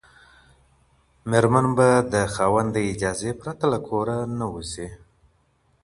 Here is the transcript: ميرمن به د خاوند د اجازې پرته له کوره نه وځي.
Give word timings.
ميرمن 1.29 1.67
به 1.77 1.89
د 2.13 2.15
خاوند 2.35 2.69
د 2.73 2.77
اجازې 2.91 3.31
پرته 3.41 3.65
له 3.73 3.79
کوره 3.87 4.17
نه 4.37 4.45
وځي. 4.53 4.89